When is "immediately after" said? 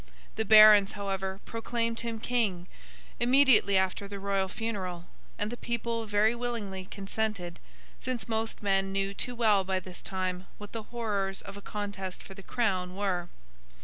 3.19-4.07